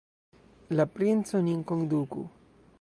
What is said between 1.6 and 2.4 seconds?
konduku!